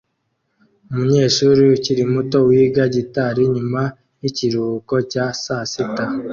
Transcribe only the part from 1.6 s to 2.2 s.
ukiri